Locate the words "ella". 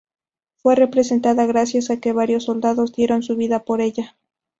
3.81-4.15